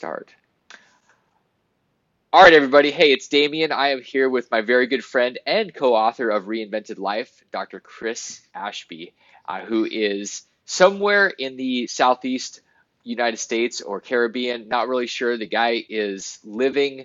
[0.00, 0.34] start.
[2.32, 2.90] All right, everybody.
[2.90, 3.70] Hey, it's Damien.
[3.70, 7.80] I am here with my very good friend and co author of Reinvented Life, Dr.
[7.80, 9.12] Chris Ashby,
[9.46, 12.62] uh, who is somewhere in the Southeast
[13.04, 14.68] United States or Caribbean.
[14.68, 15.36] Not really sure.
[15.36, 17.04] The guy is living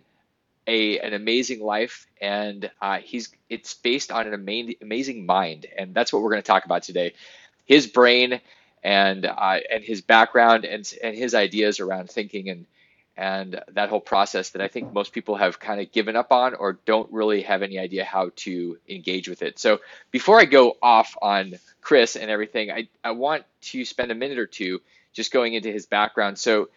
[0.66, 5.94] a, an amazing life, and uh, he's it's based on an amazing, amazing mind, and
[5.94, 7.14] that's what we're going to talk about today.
[7.66, 8.40] His brain
[8.86, 12.66] and uh, and his background and and his ideas around thinking and
[13.18, 16.54] and that whole process that I think most people have kind of given up on
[16.54, 19.58] or don't really have any idea how to engage with it.
[19.58, 19.80] So
[20.12, 24.38] before I go off on Chris and everything, I, I want to spend a minute
[24.38, 24.82] or two
[25.14, 26.38] just going into his background.
[26.38, 26.70] So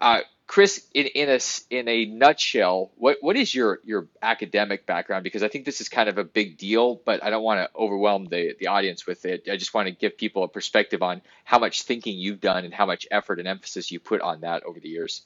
[0.00, 5.24] uh, Chris, in, in a in a nutshell, what what is your your academic background?
[5.24, 7.78] Because I think this is kind of a big deal, but I don't want to
[7.78, 9.48] overwhelm the the audience with it.
[9.50, 12.72] I just want to give people a perspective on how much thinking you've done and
[12.72, 15.22] how much effort and emphasis you put on that over the years.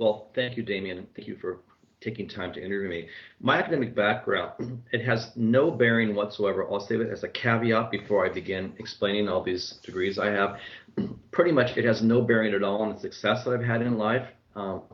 [0.00, 1.06] Well, thank you, Damien.
[1.14, 1.58] Thank you for
[2.00, 3.08] taking time to interview me.
[3.38, 6.66] My academic background, it has no bearing whatsoever.
[6.72, 10.58] I'll say it as a caveat before I begin explaining all these degrees I have.
[11.32, 13.98] Pretty much, it has no bearing at all on the success that I've had in
[13.98, 14.26] life.
[14.56, 14.84] Um,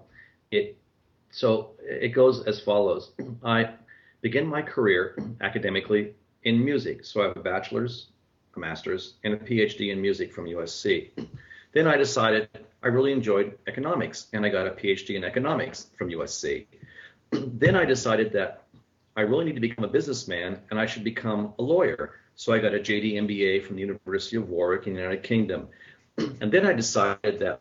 [0.50, 0.76] it
[1.30, 3.12] so it goes as follows.
[3.44, 3.74] I
[4.22, 7.04] begin my career academically in music.
[7.04, 8.08] So I have a bachelor's,
[8.56, 11.10] a master's, and a PhD in music from USC.
[11.74, 12.48] Then I decided
[12.86, 16.66] I really enjoyed economics, and I got a PhD in economics from USC.
[17.32, 18.62] then I decided that
[19.16, 22.20] I really need to become a businessman and I should become a lawyer.
[22.36, 25.66] So I got a JD MBA from the University of Warwick in the United Kingdom.
[26.18, 27.60] and then I decided that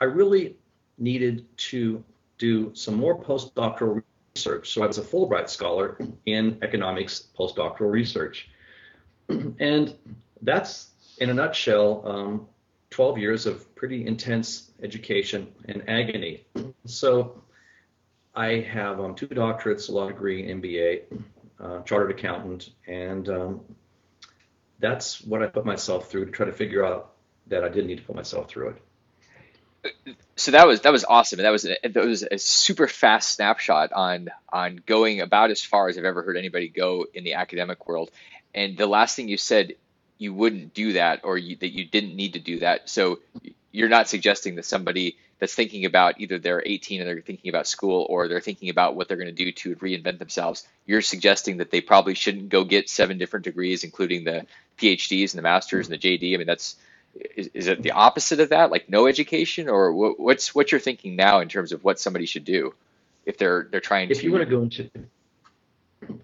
[0.00, 0.54] I really
[0.96, 2.04] needed to
[2.38, 4.00] do some more postdoctoral
[4.36, 4.72] research.
[4.72, 8.48] So I was a Fulbright scholar in economics postdoctoral research.
[9.28, 9.96] and
[10.40, 12.46] that's, in a nutshell, um,
[12.92, 16.44] 12 years of pretty intense education and agony.
[16.84, 17.42] So
[18.34, 21.02] I have um, two doctorates, a law degree, MBA,
[21.60, 23.60] uh, chartered accountant, and um,
[24.78, 27.12] that's what I put myself through to try to figure out
[27.48, 30.16] that I didn't need to put myself through it.
[30.36, 31.40] So that was that was awesome.
[31.40, 35.88] That was a, that was a super fast snapshot on on going about as far
[35.88, 38.10] as I've ever heard anybody go in the academic world.
[38.54, 39.74] And the last thing you said,
[40.22, 42.88] you wouldn't do that, or you, that you didn't need to do that.
[42.88, 43.18] So
[43.72, 47.66] you're not suggesting that somebody that's thinking about either they're 18 and they're thinking about
[47.66, 51.56] school or they're thinking about what they're going to do to reinvent themselves, you're suggesting
[51.56, 54.46] that they probably shouldn't go get seven different degrees, including the
[54.78, 56.34] PhDs and the masters and the JD.
[56.34, 56.76] I mean, that's
[57.36, 60.80] is, is it the opposite of that, like no education, or what, what's what you're
[60.80, 62.74] thinking now in terms of what somebody should do
[63.26, 64.20] if they're they're trying if to?
[64.20, 64.90] If you want to go into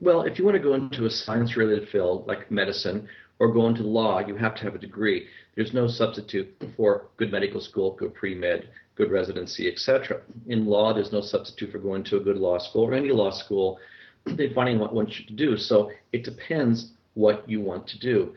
[0.01, 3.83] well, if you want to go into a science-related field like medicine or go into
[3.83, 5.27] law, you have to have a degree.
[5.55, 10.21] There's no substitute for good medical school, good pre-med, good residency, etc.
[10.49, 13.31] In law, there's no substitute for going to a good law school or any law
[13.31, 13.79] school.
[14.27, 15.57] They finding what you to do.
[15.57, 18.35] So it depends what you want to do.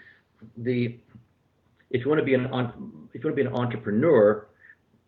[0.57, 0.97] The
[1.89, 2.45] if you want to be an
[3.13, 4.47] if you want to be an entrepreneur,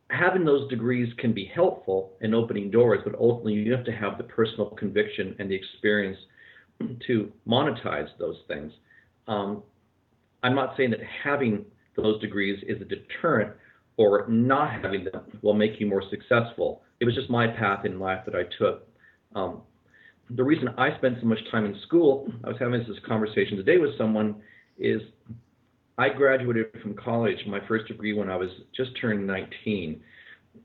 [0.10, 4.18] having those degrees can be helpful in opening doors, but ultimately you have to have
[4.18, 6.18] the personal conviction and the experience
[7.08, 8.74] to monetize those things.
[9.28, 9.64] Um,
[10.44, 11.66] I'm not saying that having
[11.96, 13.54] those degrees is a deterrent
[13.98, 16.82] or not having them will make you more successful.
[17.00, 18.88] It was just my path in life that I took.
[19.36, 19.62] Um,
[20.30, 23.78] the reason I spent so much time in school, I was having this conversation today
[23.78, 24.36] with someone,
[24.78, 25.02] is
[25.98, 30.02] I graduated from college, my first degree when I was just turned 19.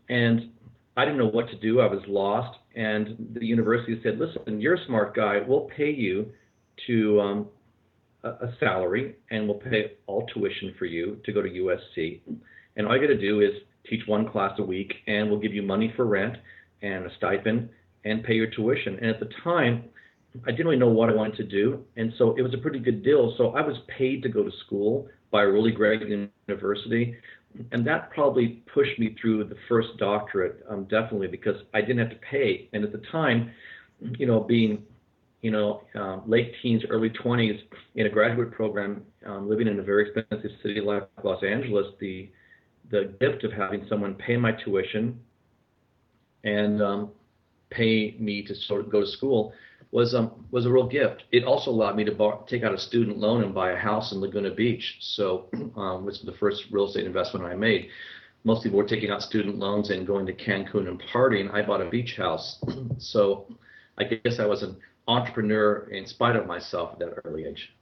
[0.09, 0.51] And
[0.97, 1.81] I didn't know what to do.
[1.81, 2.59] I was lost.
[2.75, 5.41] And the university said, listen, you're a smart guy.
[5.47, 6.31] We'll pay you
[6.87, 7.47] to um,
[8.25, 12.21] a, salary and we'll pay all tuition for you to go to USC.
[12.77, 13.53] And all you got to do is
[13.89, 16.37] teach one class a week, and we'll give you money for rent
[16.83, 17.69] and a stipend
[18.05, 18.97] and pay your tuition.
[19.01, 19.85] And at the time,
[20.47, 22.79] I didn't really know what I wanted to do, and so it was a pretty
[22.79, 23.35] good deal.
[23.37, 27.17] So I was paid to go to school by a really great university,
[27.73, 32.11] and that probably pushed me through the first doctorate, um, definitely because I didn't have
[32.11, 32.69] to pay.
[32.73, 33.51] And at the time,
[34.19, 34.85] you know, being
[35.43, 37.61] you know, uh, late teens, early 20s
[37.95, 42.29] in a graduate program, um, living in a very expensive city like Los Angeles, the
[42.91, 45.21] the gift of having someone pay my tuition
[46.45, 47.11] and um,
[47.69, 49.53] pay me to sort of go to school
[49.91, 51.25] was um, was a real gift.
[51.33, 54.13] It also allowed me to bar- take out a student loan and buy a house
[54.13, 54.97] in Laguna Beach.
[55.01, 57.89] So, um, which was the first real estate investment I made.
[58.45, 61.53] Most people were taking out student loans and going to Cancun and partying.
[61.53, 62.63] I bought a beach house.
[62.99, 63.47] so,
[63.99, 64.77] I guess I was an
[65.09, 67.73] entrepreneur in spite of myself at that early age.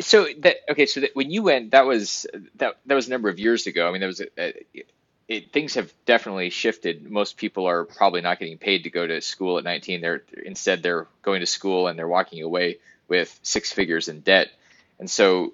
[0.00, 2.26] So that okay, so that when you went, that was
[2.56, 3.88] that that was a number of years ago.
[3.88, 4.84] I mean, that was a, a,
[5.28, 7.10] it, things have definitely shifted.
[7.10, 10.00] Most people are probably not getting paid to go to school at 19.
[10.00, 14.48] They're instead they're going to school and they're walking away with six figures in debt.
[14.98, 15.52] And so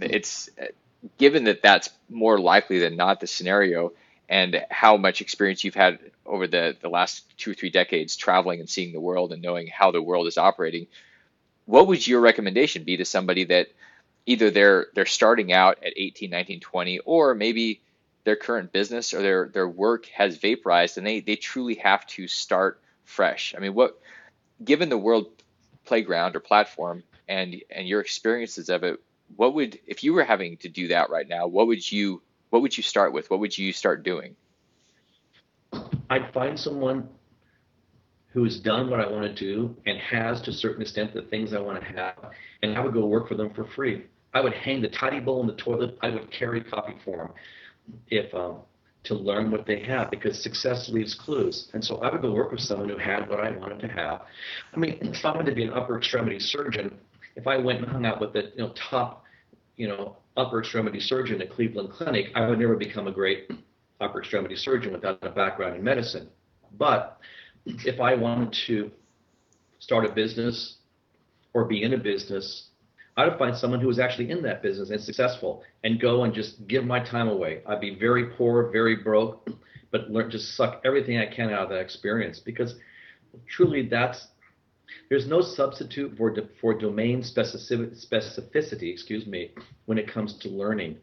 [0.00, 0.66] it's uh,
[1.16, 3.92] given that that's more likely than not the scenario
[4.28, 8.60] and how much experience you've had over the, the last two or three decades traveling
[8.60, 10.86] and seeing the world and knowing how the world is operating,
[11.64, 13.68] what would your recommendation be to somebody that
[14.26, 17.80] either they're they're starting out at 18, 19, 20, or maybe
[18.24, 22.28] their current business or their their work has vaporized and they they truly have to
[22.28, 23.54] start fresh.
[23.56, 23.98] I mean, what
[24.62, 25.28] given the world
[25.86, 29.00] playground or platform and and your experiences of it,
[29.36, 32.20] what would if you were having to do that right now, what would you
[32.50, 33.30] what would you start with?
[33.30, 34.36] What would you start doing?
[36.10, 37.08] I'd find someone
[38.28, 41.22] who has done what I want to do and has to a certain extent the
[41.22, 44.04] things I want to have, and I would go work for them for free.
[44.34, 45.98] I would hang the tidy bowl in the toilet.
[46.02, 47.30] I would carry coffee for them
[48.08, 48.58] if um,
[49.04, 51.70] to learn what they have because success leaves clues.
[51.72, 54.22] And so I would go work with someone who had what I wanted to have.
[54.74, 56.96] I mean, if I wanted to be an upper extremity surgeon,
[57.36, 59.24] if I went and hung out with the you know, top,
[59.78, 63.50] you know, upper extremity surgeon at Cleveland Clinic, I would never become a great
[64.00, 66.28] upper extremity surgeon without a background in medicine.
[66.76, 67.18] But
[67.64, 68.90] if I wanted to
[69.78, 70.76] start a business
[71.54, 72.68] or be in a business
[73.18, 76.68] I'd find someone who was actually in that business and successful and go and just
[76.68, 77.62] give my time away.
[77.66, 79.50] I'd be very poor, very broke,
[79.90, 82.76] but learn just suck everything I can out of that experience because
[83.48, 84.28] truly that's
[85.08, 89.50] there's no substitute for for domain specificity, excuse me,
[89.86, 90.96] when it comes to learning.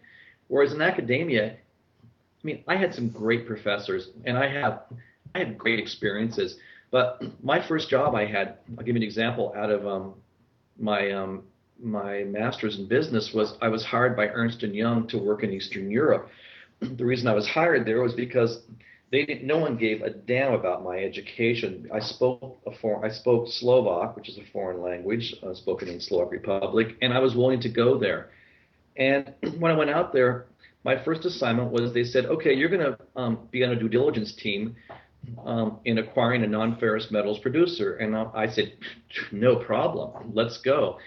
[0.48, 4.84] Whereas in academia, I mean, I had some great professors and I have
[5.34, 6.58] I had great experiences.
[6.92, 10.14] But my first job I had, I'll give you an example out of um,
[10.78, 11.44] my um,
[11.82, 15.52] my master's in business was I was hired by Ernst and Young to work in
[15.52, 16.30] Eastern Europe.
[16.80, 18.62] The reason I was hired there was because
[19.12, 21.90] they didn't, no one gave a damn about my education.
[21.94, 26.00] I spoke a for, I spoke Slovak, which is a foreign language uh, spoken in
[26.00, 28.32] Slovak Republic, and I was willing to go there.
[28.98, 30.48] And when I went out there,
[30.84, 33.90] my first assignment was they said, okay, you're going to um, be on a due
[33.90, 34.76] diligence team
[35.44, 37.98] um, in acquiring a non-ferrous metals producer.
[37.98, 38.74] And I said,
[39.32, 40.98] no problem, let's go.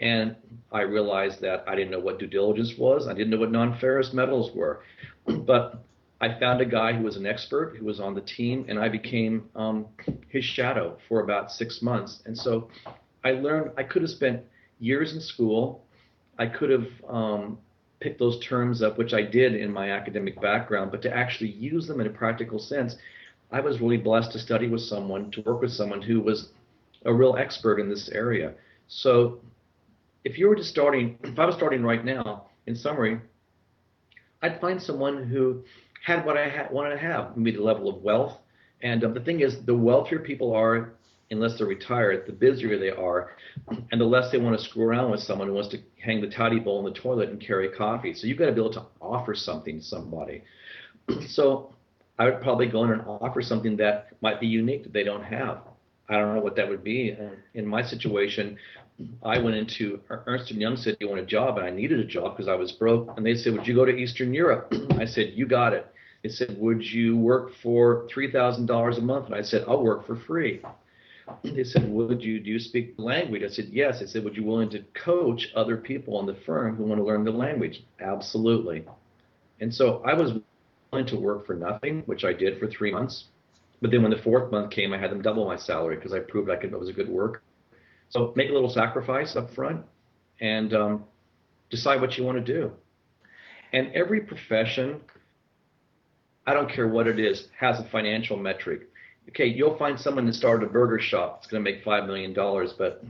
[0.00, 0.36] And
[0.72, 3.08] I realized that I didn't know what due diligence was.
[3.08, 4.82] I didn't know what non-ferrous metals were.
[5.26, 5.84] but
[6.20, 8.88] I found a guy who was an expert who was on the team, and I
[8.88, 9.86] became um,
[10.28, 12.22] his shadow for about six months.
[12.26, 12.68] And so
[13.24, 14.42] I learned I could have spent
[14.80, 15.84] years in school.
[16.38, 17.58] I could have um,
[18.00, 21.86] picked those terms up, which I did in my academic background, but to actually use
[21.86, 22.96] them in a practical sense,
[23.50, 26.50] I was really blessed to study with someone, to work with someone who was
[27.04, 28.54] a real expert in this area.
[28.88, 29.40] So
[30.24, 33.20] if you were just starting, if I was starting right now, in summary,
[34.42, 35.64] I'd find someone who
[36.04, 38.38] had what I had, wanted to have, maybe the level of wealth.
[38.82, 40.94] And um, the thing is, the wealthier people are,
[41.30, 43.36] unless they're retired, the busier they are,
[43.90, 46.28] and the less they want to screw around with someone who wants to hang the
[46.28, 48.14] tidy bowl in the toilet and carry coffee.
[48.14, 50.42] So you've got to be able to offer something to somebody.
[51.26, 51.74] so
[52.18, 55.24] I would probably go in and offer something that might be unique that they don't
[55.24, 55.58] have.
[56.08, 57.16] I don't know what that would be.
[57.54, 58.56] In my situation,
[59.22, 62.04] I went into Ernst and Young said, "You want a job?" And I needed a
[62.04, 63.16] job because I was broke.
[63.16, 65.86] And they said, "Would you go to Eastern Europe?" I said, "You got it."
[66.22, 69.82] They said, "Would you work for three thousand dollars a month?" And I said, "I'll
[69.82, 70.60] work for free."
[71.44, 74.36] They said, "Would you do you speak the language?" I said, "Yes." They said, "Would
[74.36, 77.84] you willing to coach other people in the firm who want to learn the language?"
[78.00, 78.84] Absolutely.
[79.60, 80.32] And so I was
[80.90, 83.26] willing to work for nothing, which I did for three months.
[83.80, 86.18] But then when the fourth month came, I had them double my salary because I
[86.18, 87.42] proved I could I was a good worker.
[88.10, 89.84] So make a little sacrifice up front
[90.40, 91.04] and um,
[91.70, 92.72] decide what you want to do.
[93.72, 95.00] And every profession,
[96.46, 98.88] I don't care what it is, has a financial metric.
[99.30, 102.32] Okay, you'll find someone that started a burger shop that's going to make five million
[102.32, 103.04] dollars, but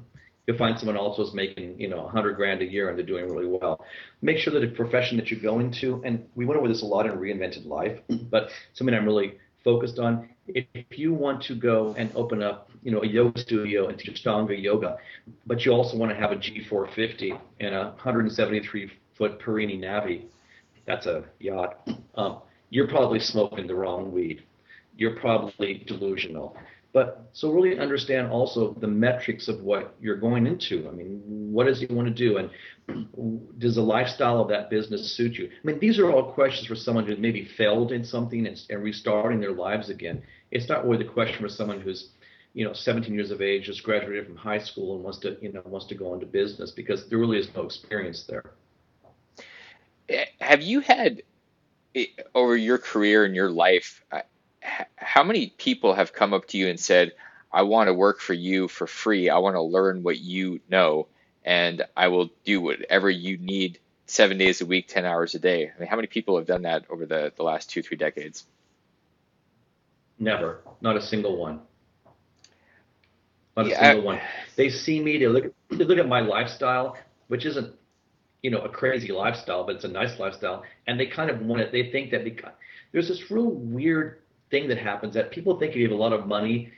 [0.47, 3.07] you'll find someone else who's making you know a hundred grand a year and they're
[3.07, 3.85] doing really well.
[4.21, 6.87] Make sure that a profession that you go into, and we went over this a
[6.87, 10.29] lot in Reinvented Life, but something I'm really focused on.
[10.55, 14.23] If you want to go and open up, you know, a yoga studio and teach
[14.23, 14.99] Ashtanga yoga,
[15.47, 20.25] but you also want to have a G450 and a 173 foot Perini Navi,
[20.87, 21.89] that's a yacht.
[22.15, 22.41] Um,
[22.71, 24.43] you're probably smoking the wrong weed.
[24.97, 26.57] You're probably delusional.
[26.93, 30.89] But so really understand also the metrics of what you're going into.
[30.89, 31.21] I mean,
[31.53, 32.51] what does he want to do, and
[33.59, 35.51] does the lifestyle of that business suit you?
[35.53, 38.83] I mean, these are all questions for someone who maybe failed in something and, and
[38.83, 40.23] restarting their lives again.
[40.51, 42.11] It's not really the question for someone who's
[42.55, 45.53] you know 17 years of age, just graduated from high school and wants to you
[45.53, 48.53] know wants to go into business because there really is no experience there.
[50.41, 51.23] Have you had
[52.35, 54.03] over your career and your life?
[54.11, 54.23] Uh,
[54.97, 57.13] how many people have come up to you and said,
[57.53, 59.29] "I want to work for you for free.
[59.29, 61.09] I want to learn what you know,
[61.45, 65.71] and I will do whatever you need." Seven days a week, 10 hours a day.
[65.71, 68.47] I mean, how many people have done that over the, the last two, three decades?
[70.19, 70.61] Never.
[70.81, 71.61] Not a single one.
[73.57, 74.21] Not a single I, one.
[74.57, 76.97] They see me, they look, they look at my lifestyle,
[77.29, 77.75] which isn't,
[78.43, 80.63] you know, a crazy lifestyle, but it's a nice lifestyle.
[80.87, 81.73] And they kind of want it.
[81.73, 82.53] They think that because
[82.93, 84.21] there's this real weird
[84.51, 86.73] thing that happens that people think you have a lot of money,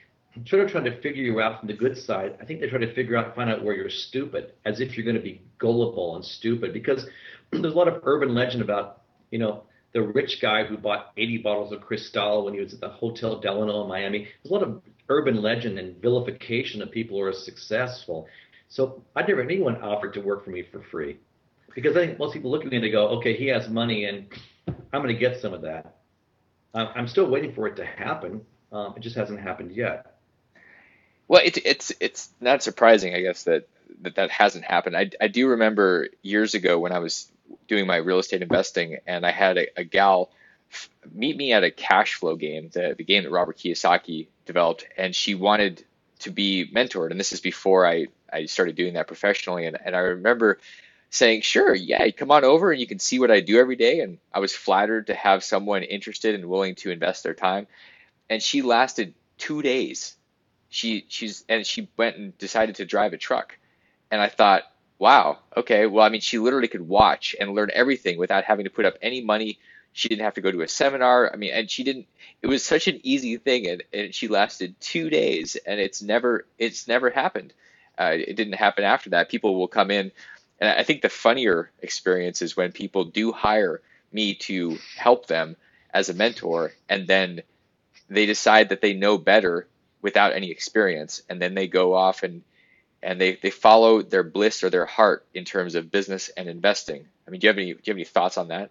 [0.47, 2.37] sort of trying to figure you out from the good side.
[2.40, 5.04] I think they try to figure out, find out where you're stupid, as if you're
[5.04, 6.73] going to be gullible and stupid.
[6.73, 7.06] Because
[7.50, 11.38] there's a lot of urban legend about, you know, the rich guy who bought 80
[11.38, 14.28] bottles of Cristal when he was at the Hotel Delano in Miami.
[14.42, 18.28] There's a lot of urban legend and vilification of people who are successful.
[18.68, 21.18] So I never anyone offered to work for me for free
[21.75, 24.04] because I think most people look at me and they go, okay, he has money
[24.04, 24.26] and
[24.92, 25.97] I'm going to get some of that.
[26.73, 28.42] I'm still waiting for it to happen.
[28.70, 30.18] Um, it just hasn't happened yet.
[31.26, 33.68] Well, it, it's it's not surprising, I guess, that
[34.02, 34.97] that, that hasn't happened.
[34.97, 37.30] I, I do remember years ago when I was
[37.69, 40.30] doing my real estate investing and I had a, a gal
[41.12, 45.14] meet me at a cash flow game, the, the game that Robert Kiyosaki developed, and
[45.14, 45.85] she wanted
[46.21, 47.11] to be mentored.
[47.11, 49.66] And this is before I, I started doing that professionally.
[49.66, 50.59] And, and I remember
[51.11, 54.00] saying, sure, yeah, come on over and you can see what I do every day.
[54.00, 57.66] And I was flattered to have someone interested and willing to invest their time.
[58.28, 60.14] And she lasted two days.
[60.69, 63.59] She she's and she went and decided to drive a truck.
[64.12, 64.62] And I thought,
[65.00, 68.71] wow, okay, well, I mean, she literally could watch and learn everything without having to
[68.71, 69.59] put up any money
[69.92, 71.33] she didn't have to go to a seminar.
[71.33, 72.07] I mean, and she didn't.
[72.42, 76.47] It was such an easy thing, and, and she lasted two days, and it's never
[76.59, 77.52] it's never happened.
[77.99, 79.28] Uh, it didn't happen after that.
[79.28, 80.12] People will come in,
[80.61, 85.57] and I think the funnier experience is when people do hire me to help them
[85.92, 87.42] as a mentor, and then
[88.09, 89.66] they decide that they know better
[90.02, 92.42] without any experience, and then they go off and
[93.02, 97.07] and they, they follow their bliss or their heart in terms of business and investing.
[97.26, 98.71] I mean, do you have any do you have any thoughts on that?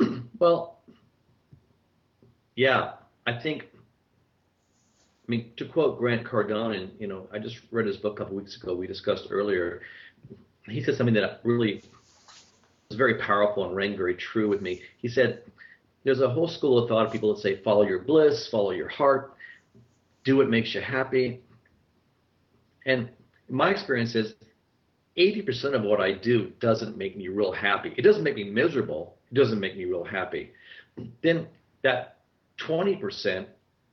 [0.40, 0.78] Well,
[2.56, 3.68] yeah, I think.
[3.72, 8.24] I mean, to quote Grant Cardone, and you know, I just read his book a
[8.24, 8.74] couple weeks ago.
[8.74, 9.82] We discussed earlier.
[10.68, 11.82] He said something that really
[12.88, 14.82] was very powerful and rang very true with me.
[14.98, 15.42] He said,
[16.02, 18.88] "There's a whole school of thought of people that say follow your bliss, follow your
[18.88, 19.34] heart,
[20.24, 21.40] do what makes you happy."
[22.86, 23.08] And
[23.48, 24.34] my experience is
[25.16, 27.94] 80% of what I do doesn't make me real happy.
[27.96, 30.52] It doesn't make me miserable, It doesn't make me real happy.
[31.22, 31.46] Then
[31.82, 32.18] that
[32.58, 33.46] 20%,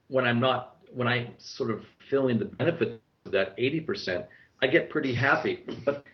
[0.08, 4.26] when I'm not, when I sort of feeling the benefit of that 80%,
[4.62, 5.64] I get pretty happy.
[5.86, 6.06] But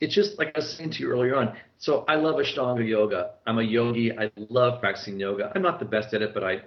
[0.00, 1.56] it's just like I was saying to you earlier on.
[1.78, 3.32] So I love Ashtanga yoga.
[3.46, 4.16] I'm a yogi.
[4.16, 5.52] I love practicing yoga.
[5.54, 6.62] I'm not the best at it, but I,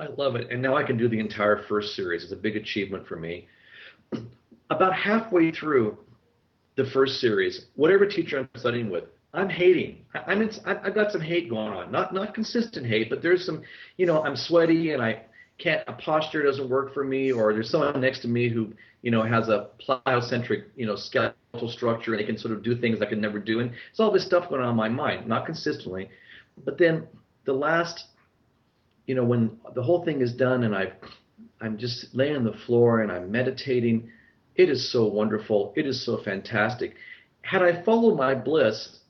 [0.00, 0.50] I love it.
[0.50, 2.24] And now I can do the entire first series.
[2.24, 3.46] It's a big achievement for me.
[4.70, 5.98] About halfway through
[6.76, 10.04] the first series, whatever teacher I'm studying with, I'm hating.
[10.26, 11.92] I'm in, I've got some hate going on.
[11.92, 13.62] Not not consistent hate, but there's some.
[13.96, 15.22] You know, I'm sweaty and I
[15.58, 15.82] can't.
[15.86, 19.22] A posture doesn't work for me, or there's someone next to me who you know
[19.22, 23.06] has a plyocentric you know skeletal structure and they can sort of do things I
[23.06, 23.60] can never do.
[23.60, 26.10] And it's all this stuff going on in my mind, not consistently.
[26.64, 27.06] But then
[27.44, 28.06] the last,
[29.10, 30.92] you know, when the whole thing is done and I've
[31.60, 34.08] I'm just laying on the floor and I'm meditating.
[34.54, 35.72] It is so wonderful.
[35.76, 36.94] It is so fantastic.
[37.42, 39.00] Had I followed my bliss,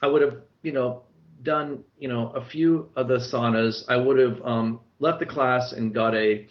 [0.00, 1.02] I would have, you know,
[1.42, 3.84] done, you know, a few of the saunas.
[3.86, 6.48] I would have um, left the class and got a,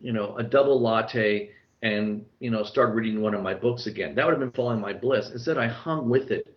[0.00, 1.50] you know, a double latte
[1.82, 4.14] and, you know, start reading one of my books again.
[4.14, 5.28] That would have been following my bliss.
[5.30, 6.56] Instead, I hung with it,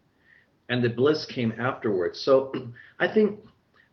[0.69, 2.21] and the bliss came afterwards.
[2.21, 2.53] So,
[3.01, 3.41] I think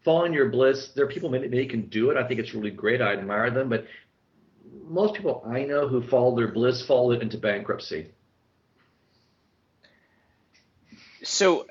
[0.07, 2.17] following your bliss, there are people maybe they can do it.
[2.17, 3.03] I think it's really great.
[3.03, 3.87] I admire them, but
[4.89, 8.07] most people I know who follow their bliss it into bankruptcy.
[11.25, 11.67] So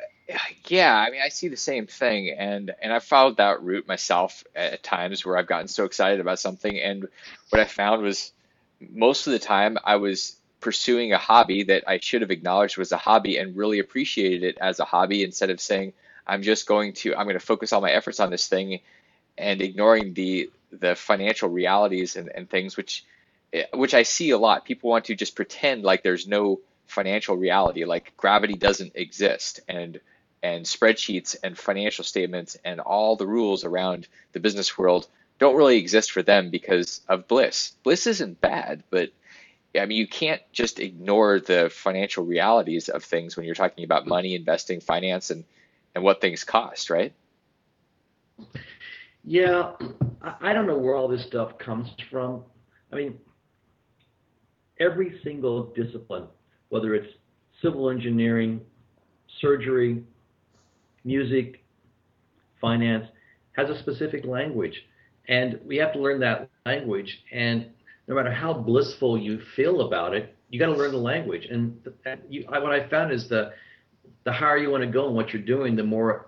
[0.67, 4.43] yeah, I mean, I see the same thing, and and I followed that route myself
[4.53, 7.07] at times where I've gotten so excited about something, and
[7.51, 8.33] what I found was
[8.81, 12.91] most of the time I was pursuing a hobby that I should have acknowledged was
[12.91, 15.93] a hobby and really appreciated it as a hobby instead of saying
[16.27, 18.79] I'm just going to I'm going to focus all my efforts on this thing
[19.37, 23.05] and ignoring the the financial realities and, and things which
[23.53, 24.65] eh, which I see a lot.
[24.65, 29.99] People want to just pretend like there's no financial reality, like gravity doesn't exist, and
[30.43, 35.07] and spreadsheets and financial statements and all the rules around the business world
[35.39, 37.73] don't really exist for them because of bliss.
[37.83, 39.09] Bliss isn't bad, but
[39.75, 44.07] I mean, you can't just ignore the financial realities of things when you're talking about
[44.07, 45.43] money, investing, finance, and,
[45.95, 47.13] and what things cost, right?
[49.23, 49.71] Yeah,
[50.41, 52.43] I don't know where all this stuff comes from.
[52.91, 53.17] I mean,
[54.79, 56.25] every single discipline,
[56.69, 57.11] whether it's
[57.61, 58.61] civil engineering,
[59.39, 60.03] surgery,
[61.05, 61.63] music,
[62.61, 63.07] finance,
[63.53, 64.85] has a specific language.
[65.27, 67.23] And we have to learn that language.
[67.31, 67.67] And
[68.07, 71.47] no matter how blissful you feel about it, you got to learn the language.
[71.49, 71.79] And
[72.29, 73.53] you, what I found is the
[74.25, 76.27] the higher you want to go in what you're doing, the more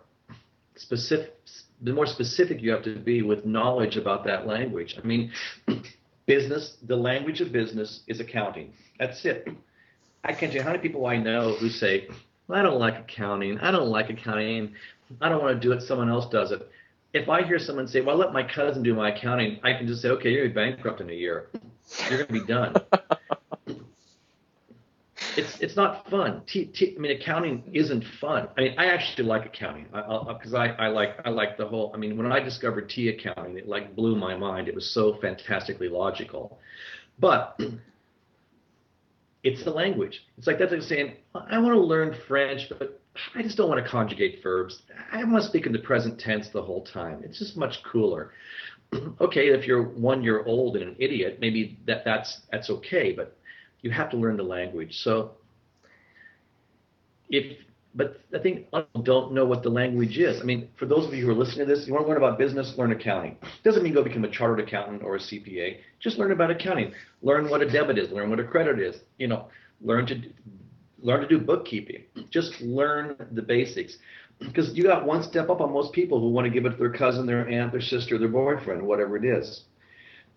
[0.75, 1.33] specific
[1.81, 4.97] the more specific you have to be with knowledge about that language.
[5.01, 5.31] I mean,
[6.25, 8.73] business, the language of business is accounting.
[8.97, 9.47] That's it.
[10.23, 12.07] I can't tell you how many people I know who say,
[12.47, 13.59] well, I don't like accounting.
[13.59, 14.73] I don't like accounting.
[15.21, 15.83] I don't want to do it.
[15.83, 16.67] Someone else does it.
[17.13, 20.01] If I hear someone say, well, let my cousin do my accounting, I can just
[20.01, 21.49] say, okay, you're bankrupt in a year.
[22.09, 22.75] You're going to be done.
[25.37, 26.41] it's it's not fun.
[26.47, 28.47] T, T, I mean, accounting isn't fun.
[28.57, 31.91] I mean, I actually like accounting because I, I, I like I like the whole.
[31.93, 34.67] I mean, when I discovered T accounting, it like blew my mind.
[34.67, 36.59] It was so fantastically logical,
[37.19, 37.59] but
[39.43, 40.25] it's the language.
[40.37, 42.99] It's like that's like saying I want to learn French, but
[43.35, 44.81] I just don't want to conjugate verbs.
[45.11, 47.21] I want to speak in the present tense the whole time.
[47.23, 48.31] It's just much cooler.
[49.21, 53.37] okay, if you're one year old and an idiot, maybe that that's that's okay, but
[53.81, 54.99] you have to learn the language.
[54.99, 55.31] So
[57.29, 57.57] if
[57.97, 60.39] but I think people don't know what the language is.
[60.39, 62.17] I mean, for those of you who are listening to this, you want to learn
[62.17, 63.37] about business, learn accounting.
[63.63, 65.77] Doesn't mean go become a chartered accountant or a CPA.
[65.99, 66.93] Just learn about accounting.
[67.23, 68.11] Learn what a debit is.
[68.11, 68.97] Learn what a credit is.
[69.17, 69.47] You know,
[69.81, 70.21] learn to
[70.99, 72.03] learn to do bookkeeping.
[72.29, 73.97] Just learn the basics.
[74.39, 76.77] Because you got one step up on most people who want to give it to
[76.77, 79.63] their cousin, their aunt, their sister, their boyfriend, whatever it is.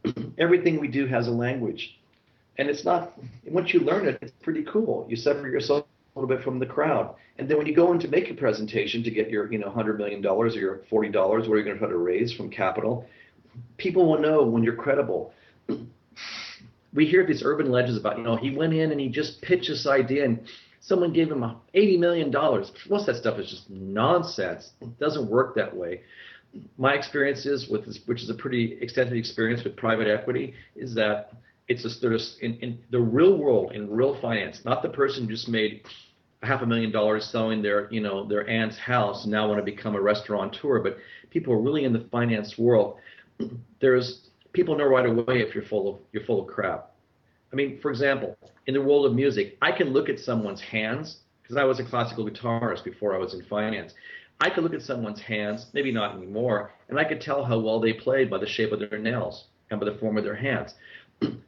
[0.39, 2.00] Everything we do has a language
[2.61, 3.15] and it's not
[3.47, 5.07] once you learn it it's pretty cool.
[5.09, 7.15] You separate yourself a little bit from the crowd.
[7.39, 9.67] And then when you go in to make a presentation to get your you know
[9.67, 12.33] 100 million dollars or your 40 dollars what are you going to try to raise
[12.33, 13.07] from capital?
[13.79, 15.33] People will know when you're credible.
[16.93, 19.69] We hear these urban legends about you know he went in and he just pitched
[19.69, 20.41] this idea and
[20.81, 22.73] someone gave him 80 million dollars.
[22.89, 24.73] Most of that stuff is just nonsense.
[24.81, 26.01] It doesn't work that way.
[26.79, 30.93] My experience is with this, which is a pretty extensive experience with private equity is
[30.97, 31.33] that
[31.71, 35.31] it's a, there's in, in the real world, in real finance, not the person who
[35.31, 35.83] just made
[36.43, 39.65] half a million dollars selling their, you know, their aunt's house and now want to
[39.65, 40.99] become a restaurateur, but
[41.31, 42.99] people are really in the finance world.
[43.81, 46.91] There's people know right away if you're full of you're full of crap.
[47.53, 51.19] I mean, for example, in the world of music, I can look at someone's hands
[51.43, 53.95] because I was a classical guitarist before I was in finance.
[54.41, 57.79] I could look at someone's hands, maybe not anymore, and I could tell how well
[57.79, 60.75] they played by the shape of their nails and by the form of their hands.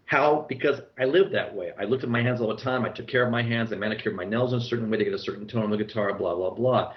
[0.04, 0.44] How?
[0.48, 1.72] Because I lived that way.
[1.80, 2.84] I looked at my hands all the time.
[2.84, 3.72] I took care of my hands.
[3.72, 5.76] I manicured my nails in a certain way to get a certain tone on the
[5.78, 6.92] guitar, blah, blah, blah.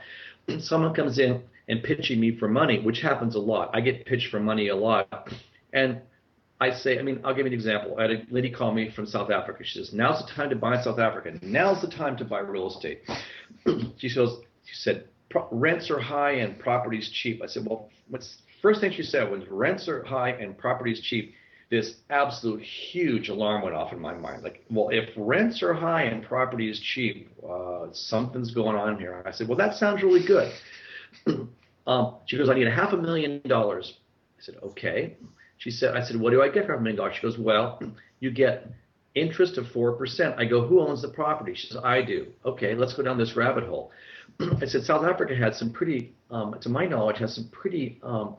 [0.60, 3.72] Someone comes in and pitching me for money, which happens a lot.
[3.74, 5.30] I get pitched for money a lot.
[5.72, 6.02] And
[6.60, 7.96] I say, I mean, I'll give you an example.
[7.98, 9.64] I had a lady call me from South Africa.
[9.64, 11.38] She says, now's the time to buy South Africa.
[11.42, 13.02] Now's the time to buy real estate.
[13.98, 14.30] she says,
[14.66, 15.08] she said,
[15.52, 17.42] rents are high and property's cheap.
[17.44, 21.34] I said, well, what's first thing she said was rents are high and property's cheap
[21.76, 24.44] this absolute huge alarm went off in my mind.
[24.44, 29.22] Like, well, if rents are high and property is cheap, uh, something's going on here.
[29.26, 30.54] I said, well, that sounds really good.
[31.88, 33.96] um, she goes, I need a half a million dollars.
[34.40, 35.18] I said, okay.
[35.58, 37.16] She said, I said, what do I get for half a million dollars?
[37.18, 37.82] She goes, well,
[38.22, 38.70] you get
[39.14, 40.40] interest of 4%.
[40.40, 41.56] I go, who owns the property?
[41.56, 42.28] She says, I do.
[42.46, 43.92] Okay, let's go down this rabbit hole.
[44.62, 48.38] I said, South Africa had some pretty, um, to my knowledge, has some pretty um,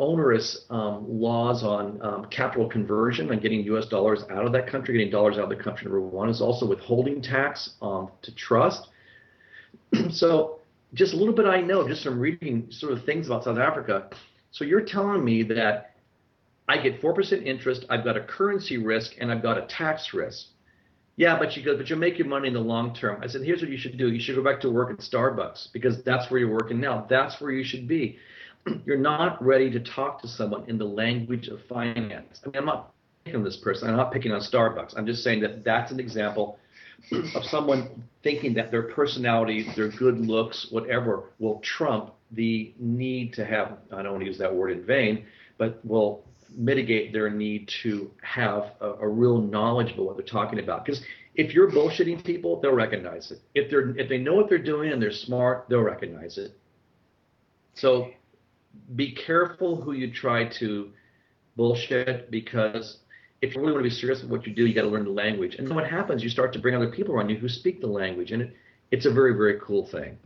[0.00, 3.86] onerous um, laws on um, capital conversion on getting U.S.
[3.86, 5.84] dollars out of that country, getting dollars out of the country.
[5.84, 8.88] Number one is also withholding tax um, to trust.
[10.10, 10.58] so
[10.94, 14.08] just a little bit I know just from reading sort of things about South Africa.
[14.50, 15.94] So you're telling me that
[16.66, 20.46] I get 4% interest, I've got a currency risk, and I've got a tax risk.
[21.16, 23.22] Yeah, but you go, but you'll make your money in the long term.
[23.22, 24.10] I said, here's what you should do.
[24.10, 27.06] You should go back to work at Starbucks because that's where you're working now.
[27.10, 28.16] That's where you should be.
[28.84, 32.40] You're not ready to talk to someone in the language of finance.
[32.44, 32.92] I mean, I'm not
[33.24, 33.88] picking on this person.
[33.88, 34.96] I'm not picking on Starbucks.
[34.96, 36.58] I'm just saying that that's an example
[37.34, 43.44] of someone thinking that their personality, their good looks, whatever, will trump the need to
[43.44, 45.24] have, I don't want to use that word in vain,
[45.58, 50.58] but will mitigate their need to have a, a real knowledge about what they're talking
[50.58, 50.84] about.
[50.84, 51.02] Because
[51.34, 53.40] if you're bullshitting people, they'll recognize it.
[53.54, 56.56] If they're if they know what they're doing and they're smart, they'll recognize it.
[57.74, 58.10] So
[58.94, 60.92] be careful who you try to
[61.56, 62.98] bullshit because
[63.42, 65.04] if you really want to be serious with what you do, you got to learn
[65.04, 65.56] the language.
[65.56, 67.86] And then what happens, you start to bring other people around you who speak the
[67.86, 68.56] language, and it,
[68.90, 70.18] it's a very, very cool thing.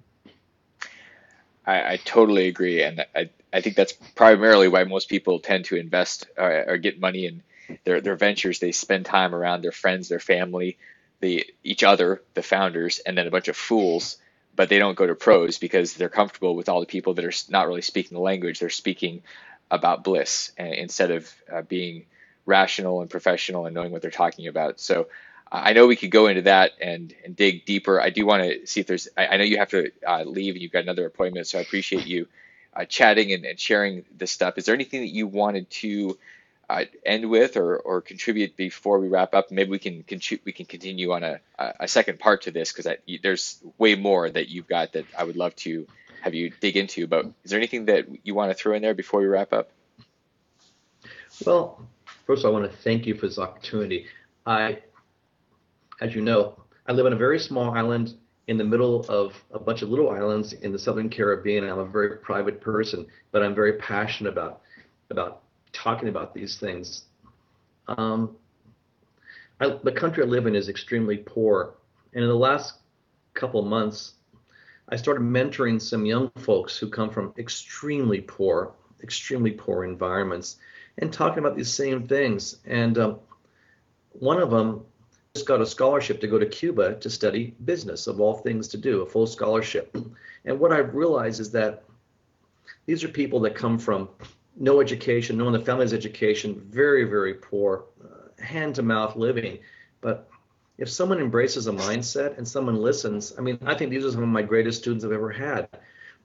[1.67, 5.77] I, I totally agree, and I, I think that's primarily why most people tend to
[5.77, 7.43] invest or, uh, or get money in
[7.85, 8.59] their their ventures.
[8.59, 10.77] They spend time around their friends, their family,
[11.21, 14.19] the each other, the founders, and then a bunch of fools.
[14.57, 17.33] But they don't go to pros because they're comfortable with all the people that are
[17.49, 18.61] not really speaking the language.
[18.61, 19.23] They're speaking
[19.71, 22.07] about bliss instead of uh, being
[22.47, 24.79] rational and professional and knowing what they're talking about.
[24.79, 25.09] So
[25.51, 28.01] I know we could go into that and, and dig deeper.
[28.01, 30.55] I do want to see if there's, I, I know you have to uh, leave
[30.55, 32.27] and you've got another appointment, so I appreciate you
[32.75, 34.59] uh, chatting and, and, sharing this stuff.
[34.59, 36.19] Is there anything that you wanted to
[36.69, 39.51] uh, end with or, or contribute before we wrap up?
[39.51, 40.05] Maybe we can
[40.45, 44.49] we can continue on a, a second part to this because there's way more that
[44.49, 45.87] you've got that I would love to
[46.23, 47.07] have you dig into.
[47.07, 49.71] But is there anything that you want to throw in there before we wrap up?
[51.45, 51.87] Well,
[52.27, 54.07] first, I want to thank you for this opportunity.
[54.47, 54.79] I
[56.01, 58.15] as you know, I live on a very small island
[58.47, 61.65] in the middle of a bunch of little islands in the southern Caribbean.
[61.65, 64.61] I'm a very private person, but I'm very passionate about
[65.11, 65.44] about
[65.75, 67.05] talking about these things.
[67.89, 68.37] Um,
[69.61, 71.75] I, the country I live in is extremely poor,
[72.15, 72.79] and in the last
[73.35, 74.15] couple months,
[74.89, 80.57] I started mentoring some young folks who come from extremely poor, extremely poor environments,
[80.99, 82.59] and talking about these same things.
[82.65, 83.19] And um,
[84.13, 84.85] one of them
[85.35, 88.77] just got a scholarship to go to Cuba to study business, of all things to
[88.77, 89.97] do, a full scholarship.
[90.45, 91.83] And what I've realized is that
[92.87, 94.09] these are people that come from
[94.57, 99.17] no education, no one in the family's education, very, very poor, uh, hand to mouth
[99.17, 99.59] living.
[100.01, 100.29] But
[100.79, 104.23] if someone embraces a mindset and someone listens, I mean, I think these are some
[104.23, 105.69] of my greatest students I've ever had.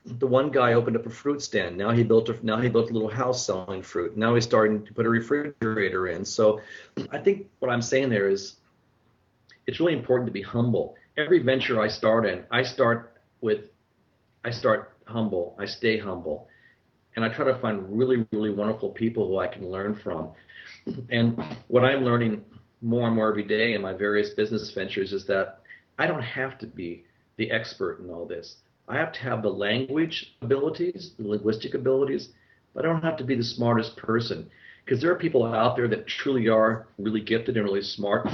[0.05, 1.77] The one guy opened up a fruit stand.
[1.77, 4.15] Now he built a now he built a little house selling fruit.
[4.15, 6.23] Now he's starting to put a refrigerator in.
[6.23, 6.61] So
[7.11, 8.55] I think what I'm saying there is
[9.67, 10.95] it's really important to be humble.
[11.17, 13.69] Every venture I start in, I start with,
[14.43, 15.55] I start humble.
[15.59, 16.48] I stay humble,
[17.19, 20.32] and I try to find really, really wonderful people who I can learn from.
[21.10, 22.45] And what I'm learning
[22.82, 25.60] more and more every day in my various business ventures is that
[25.97, 27.03] I don't have to be
[27.36, 28.55] the expert in all this.
[28.88, 32.29] I have to have the language abilities, the linguistic abilities,
[32.73, 34.49] but I don't have to be the smartest person
[34.86, 38.29] because there are people out there that truly are really gifted and really smart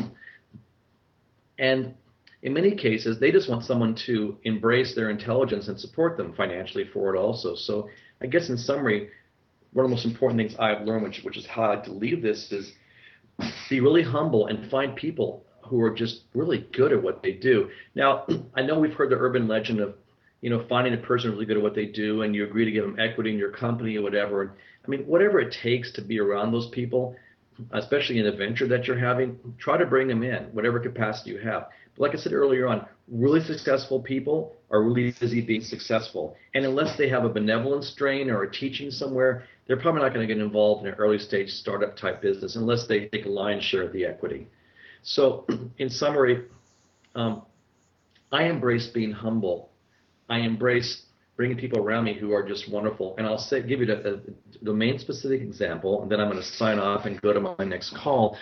[1.58, 1.96] and
[2.46, 6.86] in many cases, they just want someone to embrace their intelligence and support them financially
[6.94, 7.56] for it also.
[7.56, 7.90] So
[8.22, 9.10] I guess in summary,
[9.74, 11.92] one of the most important things I've learned, which, which is how I like to
[11.92, 12.74] leave this, is
[13.70, 17.70] be really humble and find people who are just really good at what they do.
[17.96, 18.26] Now,
[18.56, 19.96] I know we've heard the urban legend of,
[20.42, 22.72] you know, finding a person really good at what they do, and you agree to
[22.72, 24.56] give them equity in your company or whatever.
[24.86, 27.16] I mean, whatever it takes to be around those people,
[27.72, 31.40] especially in a venture that you're having, try to bring them in, whatever capacity you
[31.40, 31.68] have.
[31.98, 36.36] But like I said earlier on, really successful people are really busy being successful.
[36.54, 40.28] And unless they have a benevolent strain or a teaching somewhere, they're probably not going
[40.28, 43.64] to get involved in an early stage startup type business unless they take a lion's
[43.64, 44.48] share of the equity.
[45.04, 45.46] So,
[45.78, 46.46] in summary,
[47.16, 47.44] um,
[48.32, 49.70] I embrace being humble.
[50.30, 51.04] I embrace
[51.38, 53.16] bringing people around me who are just wonderful.
[53.18, 54.20] And I'll say, give you a, a
[54.64, 57.96] domain specific example, and then I'm going to sign off and go to my next
[57.96, 58.38] call.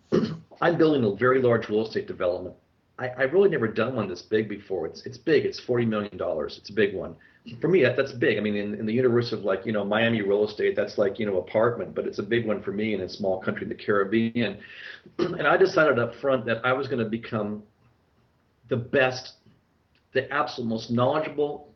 [0.60, 2.56] I'm building a very large real estate development.
[2.98, 4.86] I, I've really never done one this big before.
[4.86, 5.44] It's it's big.
[5.44, 6.56] It's forty million dollars.
[6.58, 7.14] It's a big one.
[7.60, 8.38] For me, that, that's big.
[8.38, 11.18] I mean, in, in the universe of like you know Miami real estate, that's like
[11.18, 13.68] you know apartment, but it's a big one for me in a small country in
[13.68, 14.58] the Caribbean.
[15.18, 17.62] And I decided up front that I was going to become
[18.68, 19.34] the best,
[20.12, 21.72] the absolute most knowledgeable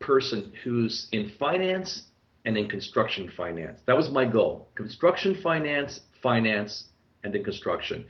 [0.00, 2.04] person who's in finance
[2.44, 3.80] and in construction finance.
[3.86, 4.68] That was my goal.
[4.74, 6.86] Construction finance, finance,
[7.22, 8.06] and in construction.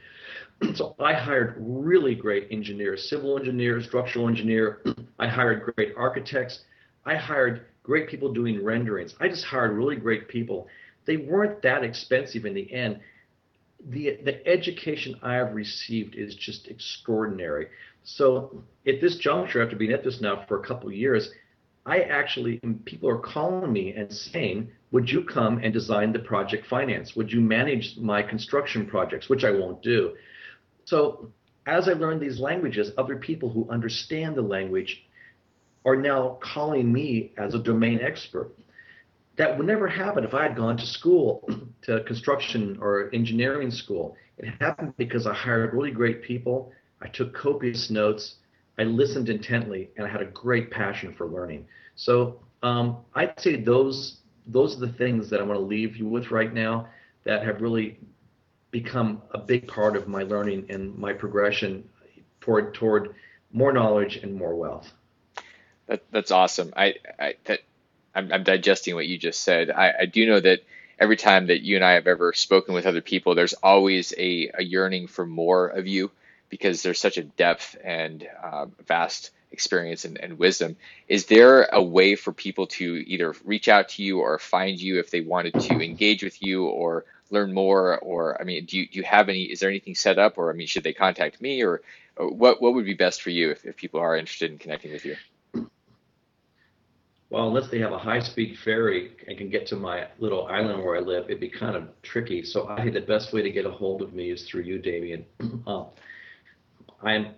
[0.74, 4.82] So I hired really great engineers, civil engineers, structural engineer.
[5.18, 6.60] I hired great architects.
[7.04, 9.14] I hired great people doing renderings.
[9.20, 10.68] I just hired really great people.
[11.06, 13.00] They weren't that expensive in the end.
[13.88, 17.68] The, the education I have received is just extraordinary.
[18.02, 21.30] So at this juncture, after being at this now for a couple of years,
[21.86, 26.66] I actually, people are calling me and saying, would you come and design the project
[26.66, 27.14] finance?
[27.14, 30.14] Would you manage my construction projects, which I won't do?
[30.88, 31.30] So
[31.66, 35.04] as I learn these languages, other people who understand the language
[35.84, 38.50] are now calling me as a domain expert.
[39.36, 41.48] That would never happen if I had gone to school,
[41.82, 44.16] to construction or engineering school.
[44.38, 46.72] It happened because I hired really great people.
[47.02, 48.36] I took copious notes
[48.78, 51.66] I listened intently and I had a great passion for learning.
[51.96, 53.98] So Um, I'd say those
[54.46, 56.88] those are the things that I want to leave you with right now
[57.24, 57.98] that have really
[58.70, 61.88] become a big part of my learning and my progression
[62.40, 63.14] toward toward
[63.52, 64.92] more knowledge and more wealth.
[65.86, 66.72] That, that's awesome.
[66.76, 67.60] I, I that
[68.14, 69.70] I'm, I'm digesting what you just said.
[69.70, 70.60] I, I do know that
[70.98, 74.50] every time that you and I have ever spoken with other people, there's always a,
[74.54, 76.10] a yearning for more of you
[76.48, 80.76] because there's such a depth and uh, vast experience and, and, wisdom.
[81.08, 84.98] Is there a way for people to either reach out to you or find you
[84.98, 87.98] if they wanted to engage with you or learn more?
[87.98, 89.44] Or I mean, do you, do you have any?
[89.44, 90.38] Is there anything set up?
[90.38, 91.62] Or I mean, should they contact me?
[91.62, 91.82] Or,
[92.16, 94.92] or what what would be best for you if, if people are interested in connecting
[94.92, 95.16] with you?
[97.30, 100.96] Well, unless they have a high-speed ferry and can get to my little island where
[100.96, 102.42] I live, it'd be kind of tricky.
[102.42, 104.78] So I think the best way to get a hold of me is through you,
[104.78, 105.24] Damien.
[105.66, 105.88] Um,
[107.02, 107.34] I'm.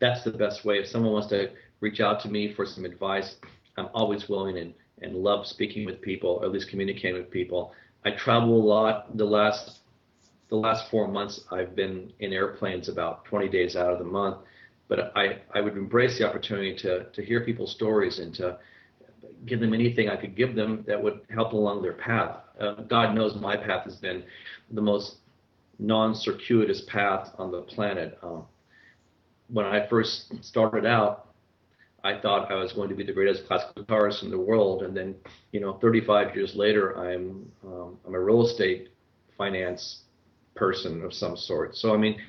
[0.00, 0.78] That's the best way.
[0.78, 3.36] If someone wants to reach out to me for some advice,
[3.76, 7.72] I'm always willing and, and love speaking with people, or at least communicating with people.
[8.04, 9.16] I travel a lot.
[9.16, 9.78] The last
[10.48, 14.38] the last four months, I've been in airplanes about 20 days out of the month.
[14.88, 18.58] But I, I would embrace the opportunity to, to hear people's stories and to
[19.44, 22.36] give them anything I could give them that would help along their path.
[22.58, 24.24] Uh, God knows my path has been
[24.70, 25.16] the most
[25.78, 28.18] non-circuitous path on the planet.
[28.22, 28.44] Um,
[29.48, 31.27] when I first started out,
[32.04, 34.96] I thought I was going to be the greatest classical guitarist in the world, and
[34.96, 35.16] then,
[35.52, 38.90] you know, 35 years later, I'm um, I'm a real estate
[39.36, 40.02] finance
[40.54, 41.76] person of some sort.
[41.76, 42.20] So I mean,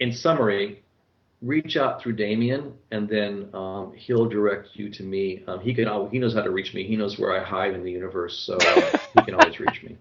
[0.00, 0.82] in summary,
[1.42, 5.42] reach out through Damien, and then um, he'll direct you to me.
[5.46, 6.86] Um, he can he knows how to reach me.
[6.86, 8.58] He knows where I hide in the universe, so
[9.14, 9.96] he can always reach me.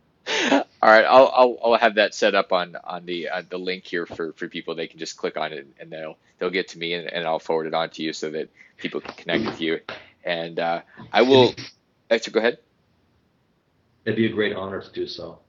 [0.82, 3.86] All right, I'll, I'll, I'll have that set up on on the uh, the link
[3.86, 4.76] here for, for people.
[4.76, 7.40] They can just click on it and they'll they'll get to me and, and I'll
[7.40, 9.82] forward it on to you so that people can connect with you.
[10.24, 11.54] And uh, I will.
[12.10, 12.60] Hector, go ahead.
[14.06, 15.40] It'd be a great honor to do so.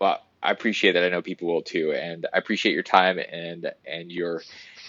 [0.00, 1.04] Well, I appreciate that.
[1.04, 4.42] I know people will too, and I appreciate your time and and your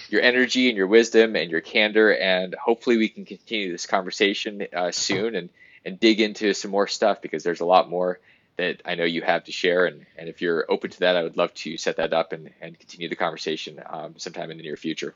[0.10, 2.16] your energy and your wisdom and your candor.
[2.16, 5.50] And hopefully, we can continue this conversation uh, soon and
[5.86, 8.20] and dig into some more stuff because there's a lot more
[8.58, 9.86] that I know you have to share.
[9.86, 12.52] And, and if you're open to that, I would love to set that up and,
[12.62, 15.15] and continue the conversation um, sometime in the near future.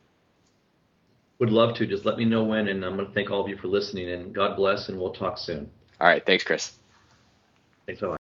[1.39, 1.87] Would love to.
[1.87, 2.67] Just let me know when.
[2.67, 4.09] And I'm going to thank all of you for listening.
[4.09, 4.89] And God bless.
[4.89, 5.69] And we'll talk soon.
[5.99, 6.23] All right.
[6.25, 6.73] Thanks, Chris.
[7.87, 8.20] Thanks a lot.